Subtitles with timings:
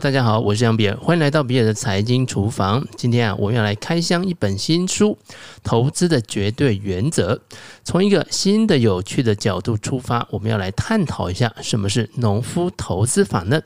[0.00, 2.82] 大家好，我是杨比尔，欢迎来到比尔的财经厨房。
[2.96, 5.18] 今天啊，我们要来开箱一本新书
[5.62, 7.34] 《投资的绝对原则》。
[7.84, 13.60] 从一个新的、有趣的角度出发，我们要来探讨一下什么是农夫投资法呢？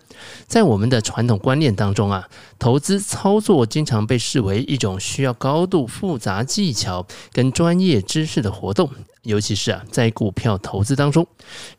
[0.48, 2.28] 在我们的传统观念当中啊，
[2.58, 8.90] 投资操作经常被视为一种需要高度复杂技巧跟专业知识的活动。
[9.22, 11.26] 尤其是啊，在股票投资当中，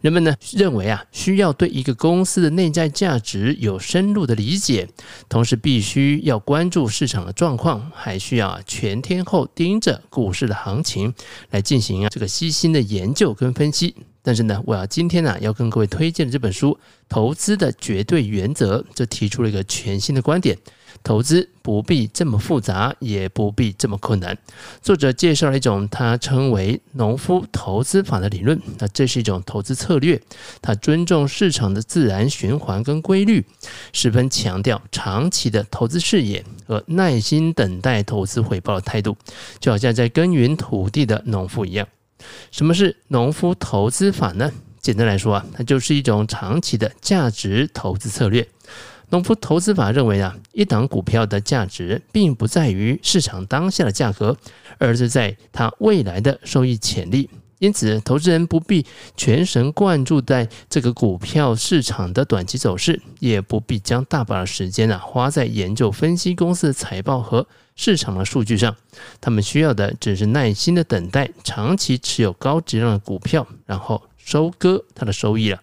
[0.01, 4.87] 人们呢认为啊，需要对一个公司的内在价值有深入的理理解，
[5.27, 11.11] 同时必须要关注市场的状况，还需要全天候盯着股市的行情
[11.49, 13.95] 来进行啊这个细心的研究跟分析。
[14.21, 16.73] 但是呢，我要今天呢要跟各位推荐的这本书
[17.09, 20.55] 《投资的绝对原则》，就提出了一个全新的观点。
[21.05, 24.35] 投资不必这么复杂，也不必这么困难。
[24.81, 28.59] 作者介绍了一种他称为“农夫投资法”的理论。
[28.79, 30.19] 那这是一种投资策略，
[30.63, 33.45] 他尊重市场的自然循环跟规律，
[33.93, 39.15] 十分强调长期的投资视野和耐心等待投资回报的态度，
[39.59, 41.87] 就好像在耕耘土地的农夫一样。
[42.49, 44.51] 什么是农夫投资法呢？
[44.81, 48.47] 简单来说啊，它就是一种长期的价值投资策略。
[49.09, 54.35] 农夫投资法认为啊，一档股票的价值并不在于市场当下的价格，
[54.77, 57.29] 而是在它未来的收益潜力。
[57.59, 68.75] 因此，投资人不必全神贯注在这个股票市场的短期走势，也不必将大把的时间啊花在研究分析公司的财报和市场的数据上。
[69.21, 75.61] 他们需要的只是耐心的等待，长期持有高质量的股票，然后收割它的收益了。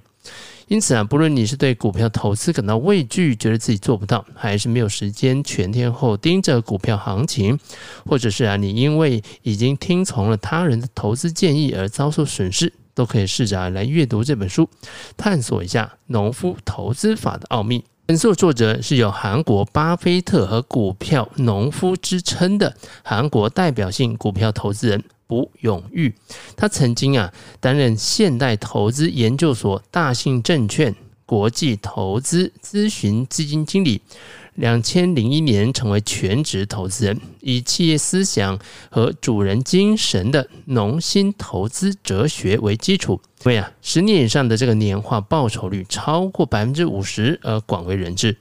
[0.73, 7.59] 因此啊，不论你是对股票投资感到畏惧，觉得自己做不到，还是没有时间全天候盯着股票行情，
[8.07, 14.67] 或者是啊，你因为已经听从了他人的投资建议而遭受损失，都可以试着啊来阅读这本书，
[15.15, 17.85] 探索一下农夫投资法的奥秘。
[18.07, 22.75] 本书的作者是有韩国巴菲特和股票农夫之称的
[23.05, 25.05] 韩国代表性股票投资人。
[25.33, 26.15] 吴永玉，
[26.55, 30.95] 他曾经啊担任现代投资研究所大信证券
[31.25, 34.03] 国际投资咨询基金经理。
[34.57, 38.59] 两千零一年成为全职投资人，以企业思想
[38.91, 48.37] 和主人精神的农心投资哲学为基础，为啊十年以上的这个年化报酬率超过百分之五十而广为人知。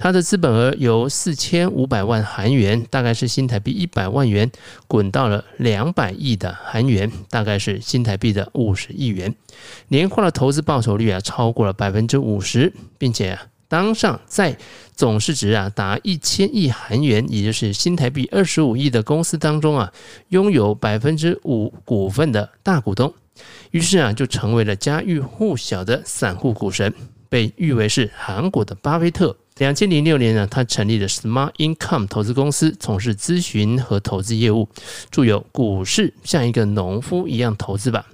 [0.00, 4.50] 他的资本额由四千五百万韩元，大概是新台币一百万元，
[4.88, 9.34] 滚到了两百亿的韩元，大概是新台币的五十亿元。
[9.88, 14.56] 年化的投资报酬率啊，超过了百分之五十，并且啊，当上在
[14.96, 19.92] 总市值啊达一千亿韩元，也就是新台币二十五亿的公司当中啊，
[20.30, 23.12] 拥有百分之五股份的大股东。
[23.70, 26.94] 于是啊，就成为了家喻户晓的散户股神，
[27.28, 29.36] 被誉为是韩国的巴菲特。
[29.60, 34.70] 两千零六年呢，他成立了 Smart Income 投资公司，从事咨询和投资业务，
[35.10, 38.06] 著有《股市像一个农夫一样投资吧》，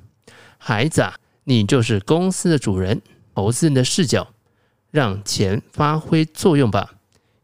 [0.59, 1.15] 孩子啊，
[1.45, 3.01] 你就是公司的主人，
[3.33, 4.27] 投资人的视角，
[4.91, 6.95] 让钱发挥作用吧。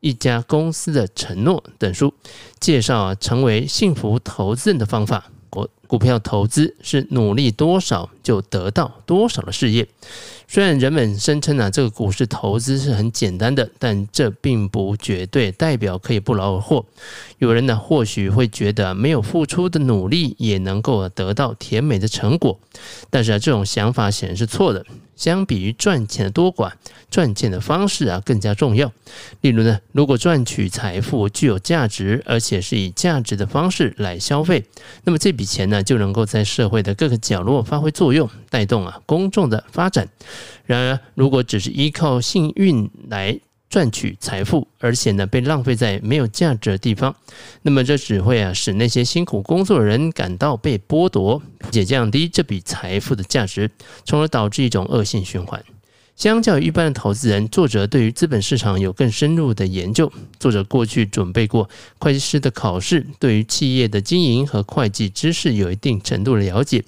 [0.01, 2.12] 一家公司的承诺等书，
[2.59, 5.31] 介绍啊，成为幸福投资人的方法。
[5.49, 9.87] 股股票投资是努力多少就得到多少的事业。
[10.49, 16.84] 虽然人们声称啊，这个股市投资是很简单的，但这并不绝对代表可以不劳而获。
[17.38, 22.61] 有人呢，或许会觉得没有付出的努力也能够得到甜美的成果，
[23.09, 24.84] 但是啊，这种想法显然是错的。
[25.15, 26.72] 相比于赚钱的多寡，
[27.09, 28.91] 赚钱的方式啊更加重要。
[29.41, 34.65] 例如呢，如果赚取财富具有价值，而且是以价值的方式来消费，
[35.05, 40.09] 那么这笔钱呢就能够在社会的各个角落发挥作用，用带动啊公众的发展。
[40.65, 47.14] 然而，如果只是依靠幸运来赚取财富，而且呢被浪费在没有价值的地方，
[47.62, 53.70] 那么这只会啊使那些辛苦工作的人感到被剥夺，并且降低这笔财富的价值，
[54.05, 55.64] 从而导致一种恶性循环。
[56.23, 60.13] 相较于一般的投资人，作者对于资本市场有更深入的研究。
[60.39, 66.85] 作者过去准备过会计师的考试，对于企业的经营和会计知识有一定程度的了解。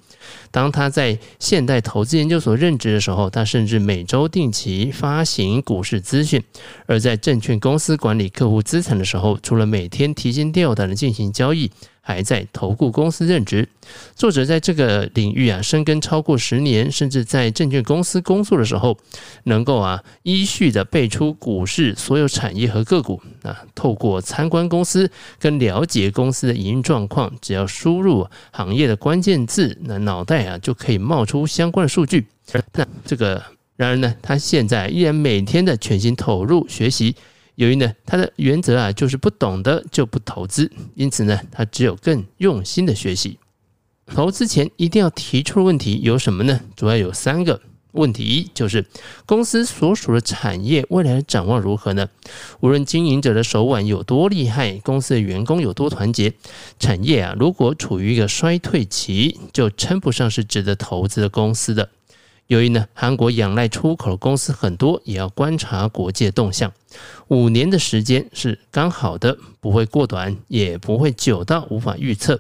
[0.52, 6.40] 当他在现代投资研究所任职的时候，他甚至每周定期发行股市资讯；
[6.86, 11.72] 而在证券公司管理客户资产的时候，除了每天提心吊胆的进行交易，
[12.06, 13.66] 还在投顾公司任职。
[14.14, 18.96] 作者在这个领域啊深耕超过十年，甚至在证券公司工作的时候，
[19.44, 23.64] 能够啊依序的背出股市所有产业和个股啊。
[23.74, 32.26] 透过参观公司跟了解公司的营运状况，只要输入行业的关键字，那脑袋啊就可以冒出相关的数据。
[32.74, 33.42] 那这个
[33.76, 37.16] 然而呢，他现在依然每天的全心投入学习。
[37.56, 43.38] 由于呢，他的原则啊就是不懂的就不投资，因此呢，他只有更用心的学习。
[44.06, 46.60] 投资前一定要提出的问题有什么呢？
[46.76, 47.60] 主要有三个。
[47.92, 48.84] 问题一就是
[49.24, 52.08] 公司所属的产业未来的展望如何呢？
[52.58, 56.32] 无论经营者的手腕有多厉害，公司的员工有多团结，
[56.80, 61.88] 产业啊如果处于一个衰退期，就称不上是值得投资的公司的。
[62.46, 66.72] 由于呢，韩国仰赖出口公司很多，也要观察国际动向。
[67.28, 72.38] 五年的时间是刚好的，不会过短，也不会久到无法预测。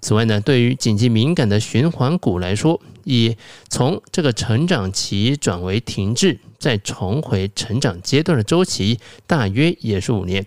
[0.00, 3.36] 此外呢，对于紧急敏感的循环股来说，以
[3.68, 10.46] 从这个成长期转为停滞，再重回成长阶段的周期，大约也是五年。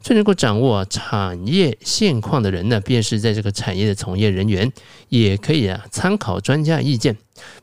[0.00, 4.70] 最能够掌握产业现况的人呢，便是在这个产业的从业人员，
[5.08, 7.16] 也可以啊参考专家意见。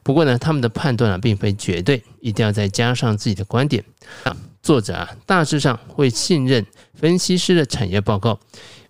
[0.03, 3.83] 不过呢，他们的判断啊并非绝对，一定要再加上自己的观点。
[4.23, 8.39] 啊，作者啊大致上会信任分析师的产业报告，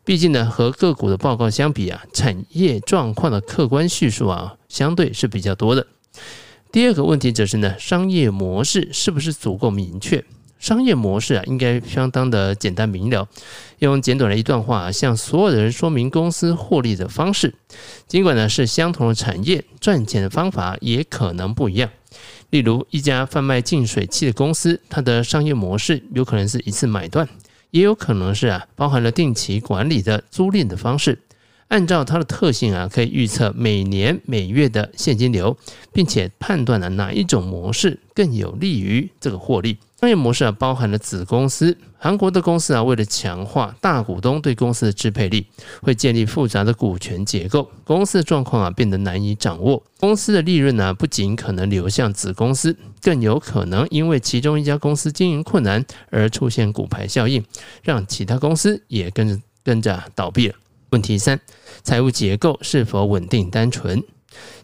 [0.03, 5.85] 毕竟呢和个股的报告相比啊，产业状况的客观叙述啊相对是比较多的。
[6.71, 10.23] 第二个问题则是呢，商业模式是不是足够明确？
[10.59, 13.27] 商业模式啊，应该相当的简单明了，
[13.79, 17.53] 用简短的一段话向所有的人说明公司获利的方式。
[18.07, 21.89] 尽管呢是相同的产业，赚钱的方法也可能不一样。
[22.49, 27.29] 例如，一家贩卖净水器的公司，它的商业模式有可能是一次买断，
[27.71, 31.19] 也有可能是啊包含了定期管理的租赁的方式。
[31.67, 35.55] 按照它的特性啊，可以预测每年每月的现金流，
[35.93, 39.77] 并且判断了哪一种模式更有利于这个获利。
[39.99, 41.77] 商业模式啊，包含了子公司。
[41.97, 45.45] 韩国的公司啊，为了强化大股东对公司的支配力，
[45.81, 49.83] 会建立复杂的股权结构，公司的状况啊变得难以掌握。
[49.99, 57.43] 公司的利润呢，不仅可能流向子公司，更有可能因为其中一家公司经营困难而出现骨牌效应，
[57.83, 60.55] 让其他公司也跟着跟着倒闭了。
[60.91, 61.37] 问题三：
[61.83, 64.01] 财务结构是否稳定单纯？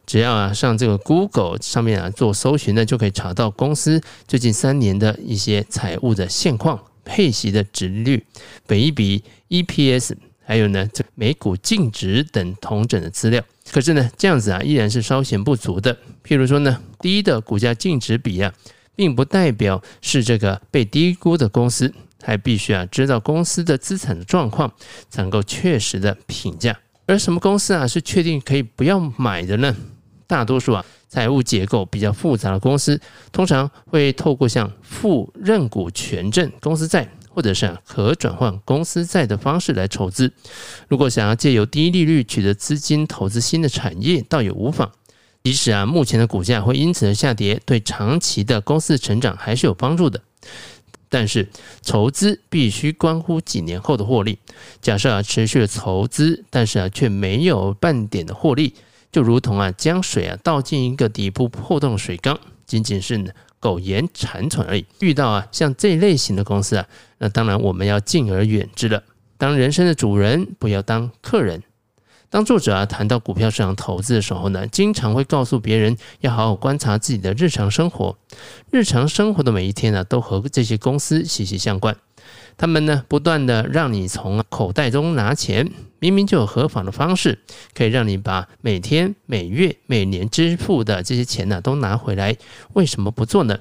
[0.05, 8.25] 只要啊上这个 Google 上面啊做搜寻呢，就可以查到公司最近三年的一些财务的现况、配息的值率、
[8.67, 13.43] 本益比、EPS，还有呢这每股净值等同整的资料。
[13.71, 15.97] 可是呢这样子啊依然是稍显不足的。
[16.23, 18.53] 譬如说呢低的股价净值比啊，
[18.95, 21.91] 并不代表是这个被低估的公司，
[22.21, 24.71] 还必须啊知道公司的资产的状况，
[25.09, 26.77] 才能够确实的评价。
[27.07, 29.75] 而什么公司啊是确定可以不要买的呢？
[30.27, 32.99] 大多数啊财务结构比较复杂的公司，
[33.31, 40.33] 通常会透过像负认股权证公司债，或者是可转换公司债的方式来筹资。
[40.87, 44.91] 如果想要借由低利率取得资金投资新的产业，倒也无妨。
[45.43, 50.19] 即使啊目前的股价会因此而下跌，对长期的公司的成长还是有帮助的。
[51.15, 51.47] 但是
[51.81, 54.37] 筹资必须关乎几年后的获利。
[54.81, 58.73] 假设啊持续的筹资，但是啊却没有半点的获利，
[59.13, 64.85] 就如同啊将水啊倒进一个底部破洞的水缸，仅仅是苟延残喘而已。
[64.99, 66.85] 遇到啊像这类型的公司啊，
[67.19, 69.01] 那当然我们要敬而远之了。
[69.37, 71.63] 当人生的主人，不要当客人。
[72.29, 78.17] 当作者啊谈到股票市场投资的时候呢，经常会告诉别人要好好观察自己的日常生活。
[78.71, 81.95] 日常生活的每一天呢，都和这些公司息息相关。
[82.57, 87.39] 他们呢，不断的让你从口袋中拿钱，明明就有合法的方式，
[87.73, 92.35] 可以让你把每天、每月、每年支付的这些钱呢，都拿回来。
[92.73, 93.59] 为什么不做呢？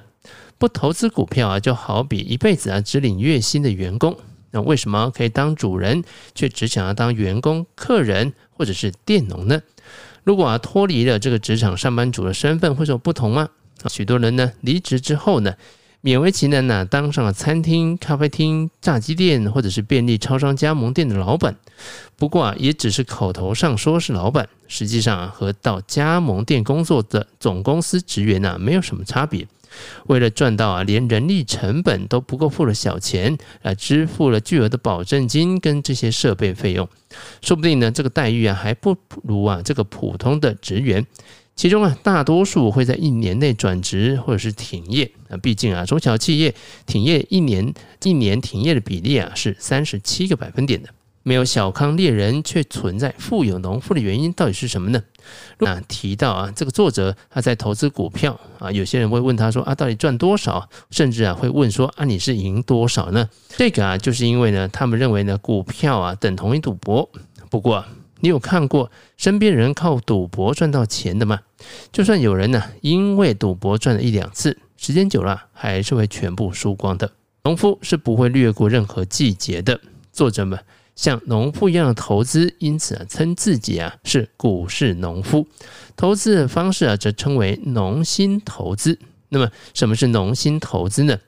[0.57, 4.17] 不投资股票啊，就好比一辈子啊只领月薪的员工。
[4.55, 6.01] 那为什么可以当主人，
[6.33, 8.31] 却只想要当员工、客人？
[8.51, 9.61] 或者是佃农呢？
[10.23, 13.49] 如果啊脱离了这个职场上班族的身份，会有不同吗？
[13.89, 15.55] 许多人呢离职之后呢，
[16.05, 21.55] 勉为其难呢当上了餐厅、咖啡厅、炸鸡店，或者是便利超商加盟店的老板。
[22.15, 29.47] 不过啊，也只是口头上说是老板，实际上啊和到加盟店工作的总公司职员呢没有什么差别。
[30.05, 36.87] 为了赚到啊，连人力成本都不够付的小钱，啊，支付了巨额的保证金跟这些设备费用，
[37.41, 41.03] 说不定呢，这个待遇啊还不如啊这个普通的职员。
[41.55, 45.09] 其中啊，大多数会在一年内转职或者是停业。
[45.29, 46.53] 啊，毕竟啊，中小企业
[46.85, 50.89] 停业一年一年停业的比例啊是三十七个百分点的。
[51.27, 55.01] 没有小康猎人，却存在富有农夫的原因到底是什么呢？
[55.57, 60.69] 那提到啊，这个作者他在投资股票啊，有些人会问他说啊，到底赚多少？
[60.91, 63.27] 甚至啊会问说啊，你是赢多少呢？
[63.57, 67.09] 这个啊，就是因为呢，他们认为呢，股票啊等同于赌博。
[67.49, 67.83] 不过，
[68.21, 71.41] 你有看过身边人靠赌博赚到钱的吗？
[71.91, 77.11] 就算有人呢，因为赌博赚了一两次，时间久了还是会全部输光的。
[77.43, 79.79] 农夫是不会略过任何季节的。
[80.11, 80.59] 作者们
[80.95, 85.45] 像农夫一样的投资，因此啊，称自己啊是股市农夫。
[85.95, 88.97] 投资的方式啊，则称为农心投资。
[89.29, 91.19] 那么，什么是农心投资呢？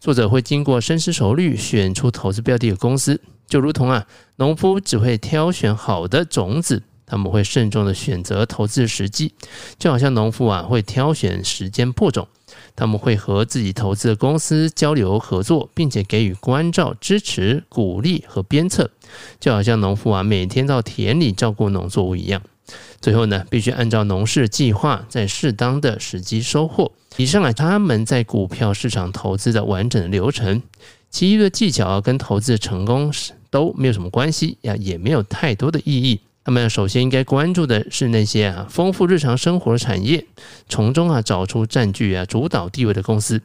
[0.00, 3.20] 作者会经过深思熟虑，选出投资标的的公司，
[3.52, 4.06] 就如同啊，
[4.36, 9.34] 农夫只会挑选好的种子，他们会慎重的选择投资时机，
[9.78, 12.26] 就好像农夫啊会挑选时间播种，
[12.74, 18.90] 他们会和自己投资的公司交流合作，并且给予关照、支持、鼓励和鞭策，
[19.38, 22.40] 就好像农夫啊每天到田里照顾农作物一样。
[23.02, 26.90] 最后呢，必须按照农事计划，在适当的时机收获。
[27.18, 30.62] 以上啊，他们在股票市场投资的完整的流程，
[31.10, 33.12] 其余的技巧，跟投资成功
[33.52, 36.18] 都没有什么关系呀，也没有太多的意义。
[36.42, 40.26] 他们首先应该关注的是那些啊，丰富日常生活的产业，
[40.68, 43.40] 从中啊，找出占据啊主导地位的公司。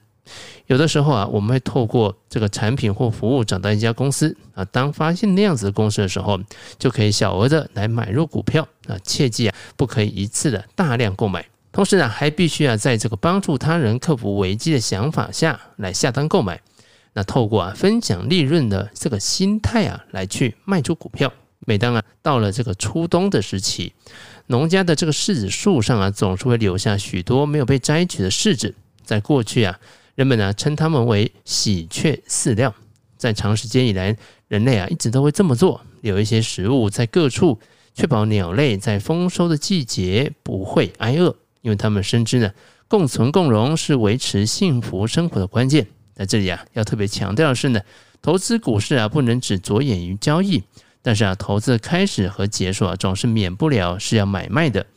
[0.67, 4.63] 有的时候啊，我们会透过这个产品或服务找到一家公司啊。
[4.65, 6.39] 当发现那样子的公司的时候，
[6.79, 8.97] 就可以小额的来买入股票啊。
[9.03, 11.45] 切记啊，不可以一次的大量购买。
[11.71, 16.59] 同时呢，还必须啊，在这个帮助他人克服危机的想法下来下单购买。
[17.17, 21.33] 那透过啊分享利润的这个心态啊，来去卖出股票。
[21.65, 23.91] 每当啊到了这个初冬的时期，
[24.45, 28.75] 农家的这个柿子树上啊，总是会留下许多没有被摘取的柿子。
[29.03, 29.79] 在过去啊。
[30.13, 32.73] 人们呢称它们为喜鹊饲料，
[33.17, 37.59] 在长时间以来，人类啊一直都会这么做，留一些食物在各处，
[37.93, 42.51] 确保鸟类在丰收的季节不会挨饿，因为他们深知呢，
[42.87, 45.87] 共存共荣是维持幸福生活的关键。
[46.17, 47.79] 在这里啊，要特别强调的是呢，
[48.23, 50.63] 投资股市啊不能只着眼于交易，
[51.03, 54.87] 但是啊，投资开始和结束啊总是免不了是要买卖的。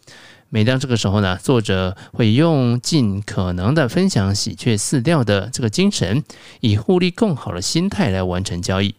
[0.48, 6.24] 每当这个时候呢，作者会用尽可能的分享喜鹊饲料的这个精神，
[6.60, 8.94] 以互利共好的心态来完成交易。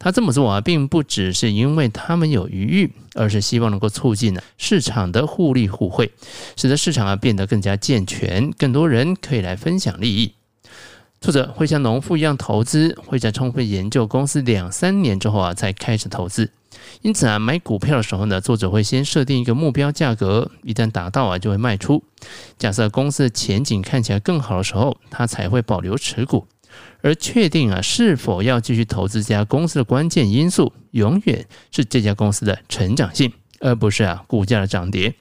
[0.00, 6.10] 他这么做啊，并不只是因为他们有余裕，而是希望能够促进呢市场的互利互惠，
[6.56, 10.34] 使得市场啊变得更加健全，更多人可以来分享利益。
[11.20, 16.50] 作者会像农夫一样投资，会在充分研究公司两三年之后啊，才开始投资。
[17.02, 22.02] 因此啊，买股票的时候呢，作者会先设定一个目标价格，一旦达到啊，就会卖出。
[22.56, 26.46] 假设公司的前景看起来更好的时候，他才会保留持股。
[27.02, 35.14] 而确定啊是否要继续投资这家公司的关键因素，永远是这家公司的成长性，而不是啊股价的涨跌。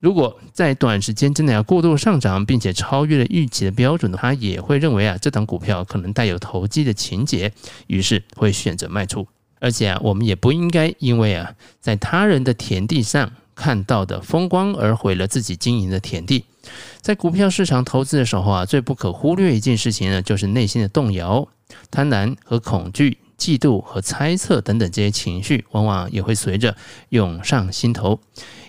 [0.00, 7.52] 如果在短时间之内啊过度上涨，并且超越了预期的标准，的话也会认为啊这档股票可能带有投机的情节，
[7.86, 9.28] 于是会选择卖出。
[9.60, 16.46] 而且啊，我们也不应该因为啊，在他人的田地上看到的风光而毁了自己经营的田地。
[17.02, 21.46] 在股票市场投资的时候啊，最不可忽略一件事情呢，就是内心的动摇、
[21.90, 26.76] 贪婪和恐惧、嫉妒和猜测等等这些情绪，往往也会随着
[27.08, 28.20] 涌上心头。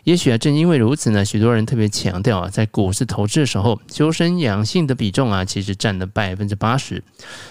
[0.06, 7.04] 也许啊，正因为如此呢，许多人特别强调啊，在股市投资的时候，修身养性的比重啊，其实占了百分之八十。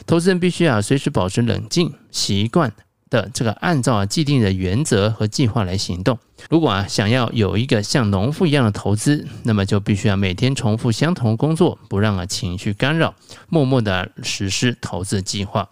[0.06, 2.72] 投资人必须啊，随时保持冷静，习惯。
[3.10, 6.18] 的这个按照既定的原则和计划来行动。
[6.48, 13.14] 如果啊想要有一个像农夫一样的投资，那么就必须要每天重复相同工作，不让啊情绪干扰，
[13.48, 15.68] 默默的实施投资计划。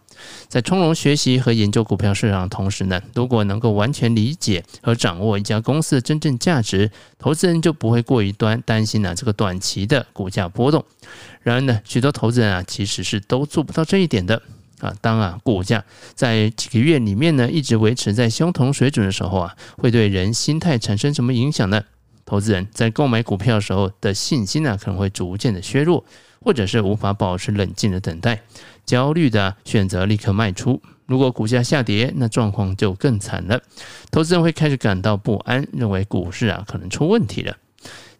[0.48, 6.90] 在从容学习和研究股票市场的同时呢，如果能够完全理解和掌握一家公司的真正价值，
[7.20, 10.84] 投资人就不会过于端担心呢这个短期的股价波动。
[11.42, 14.42] 然而呢，许多投资人啊其实是都做不到这一点的。
[14.80, 21.82] 啊，当啊股价在几个月里面呢，一直维持在相同水准的时候啊，会对人心态产生什么影响呢？
[22.24, 26.04] 投资人在购买股票的时候的信心呢，可能会逐渐的削弱，
[26.40, 28.42] 或者是无法保持冷静的等待，
[28.84, 30.82] 焦虑的选择立刻卖出。
[31.06, 33.62] 如果股价下跌，那状况就更惨了，
[34.10, 37.56] 投资人会开始感到不安，认为股市啊可能出问题了。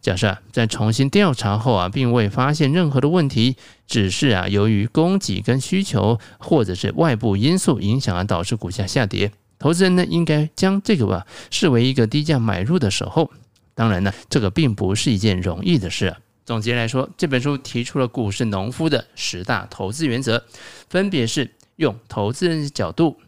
[0.01, 13.31] 假设在重新调查后啊，并未发现任何的问题，只是啊由于供给跟需求或者是外部因素影响而导致股价下跌，投资人呢应该将这个吧视为一个低价买入的时候。
[13.75, 16.19] 当然呢，这个并不是一件容易的事啊。
[16.45, 20.45] 总结来说，这本书提出了股市农夫的十大投资原则，
[20.89, 23.19] 分别是用投资人的角度，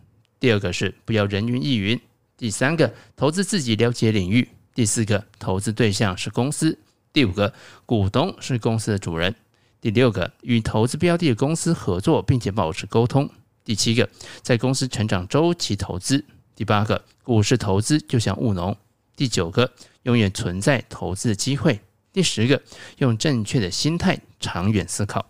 [0.40, 2.00] 第二个是不要人云亦云，
[2.36, 4.48] 第三个投资自己了解领域。
[4.80, 6.74] 第四个，投资对象是公司；
[7.12, 7.52] 第五个，
[7.84, 9.30] 股东是公司的主人；
[9.78, 13.28] 第六个，与投资标的的公司合作并且保持沟通；
[13.62, 14.08] 第七个，
[14.40, 16.24] 在公司成长周期投资；
[16.56, 18.72] 第八个，股市投资就像务农；
[19.14, 19.70] 第九个，
[20.04, 21.74] 永远存在投资的机会；
[22.10, 22.62] 第十个，
[22.96, 25.20] 用正确的心态长远思考；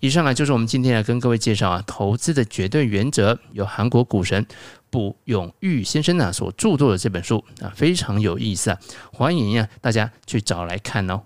[0.00, 4.46] 以上呢，就是我们今天要跟各位介绍啊，投资的绝对原则，由韩国股神
[4.90, 8.78] 卜永玉先生呢所著作的这本书啊，非常有意思啊，
[9.12, 11.22] 欢迎啊大家去找来看哦。